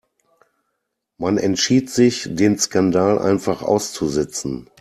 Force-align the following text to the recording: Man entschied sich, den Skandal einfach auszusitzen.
Man 1.19 1.37
entschied 1.37 1.91
sich, 1.91 2.25
den 2.27 2.57
Skandal 2.57 3.19
einfach 3.19 3.61
auszusitzen. 3.61 4.67